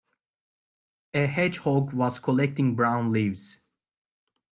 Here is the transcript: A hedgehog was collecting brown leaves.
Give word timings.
A 1.13 1.27
hedgehog 1.27 1.93
was 1.93 2.17
collecting 2.17 2.75
brown 2.75 3.11
leaves. 3.11 3.61